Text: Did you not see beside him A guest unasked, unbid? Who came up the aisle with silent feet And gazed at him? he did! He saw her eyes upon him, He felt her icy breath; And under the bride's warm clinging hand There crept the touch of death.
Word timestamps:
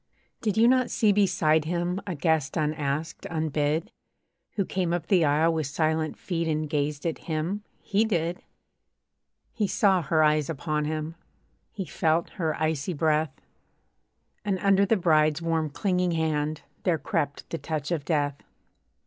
Did 0.41 0.57
you 0.57 0.67
not 0.67 0.89
see 0.89 1.11
beside 1.11 1.65
him 1.65 2.01
A 2.07 2.15
guest 2.15 2.57
unasked, 2.57 3.27
unbid? 3.29 3.91
Who 4.53 4.65
came 4.65 4.93
up 4.93 5.05
the 5.05 5.23
aisle 5.23 5.53
with 5.53 5.67
silent 5.67 6.17
feet 6.17 6.47
And 6.47 6.67
gazed 6.67 7.05
at 7.05 7.19
him? 7.29 7.63
he 7.79 8.03
did! 8.03 8.41
He 9.53 9.67
saw 9.67 10.01
her 10.01 10.23
eyes 10.23 10.49
upon 10.49 10.85
him, 10.85 11.13
He 11.71 11.85
felt 11.85 12.31
her 12.41 12.59
icy 12.59 12.93
breath; 12.93 13.41
And 14.43 14.57
under 14.63 14.87
the 14.87 14.97
bride's 14.97 15.39
warm 15.39 15.69
clinging 15.69 16.13
hand 16.13 16.61
There 16.81 16.97
crept 16.97 17.47
the 17.51 17.59
touch 17.59 17.91
of 17.91 18.03
death. 18.03 18.37